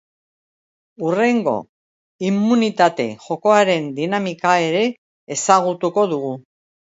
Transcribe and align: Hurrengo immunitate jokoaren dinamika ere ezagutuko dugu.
Hurrengo 1.07 1.51
immunitate 2.29 3.05
jokoaren 3.27 3.85
dinamika 3.99 4.57
ere 4.69 4.83
ezagutuko 5.37 6.07
dugu. 6.15 6.33